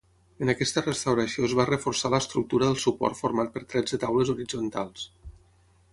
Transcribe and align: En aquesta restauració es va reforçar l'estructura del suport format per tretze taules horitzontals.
En 0.43 0.51
aquesta 0.53 0.81
restauració 0.85 1.45
es 1.49 1.53
va 1.59 1.65
reforçar 1.69 2.11
l'estructura 2.15 2.71
del 2.71 2.81
suport 2.87 3.21
format 3.23 3.55
per 3.59 3.65
tretze 3.75 4.03
taules 4.05 4.33
horitzontals. 4.37 5.09